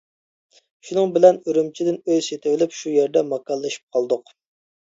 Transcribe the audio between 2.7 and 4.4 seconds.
شۇ يەردە ماكانلىشىپ قالدۇق.